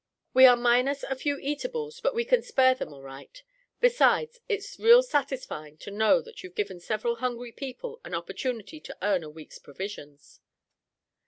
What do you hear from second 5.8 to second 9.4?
know that you've given several hungry people an opportunity to earn a